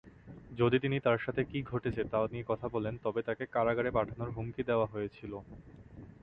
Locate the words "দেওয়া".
4.63-4.87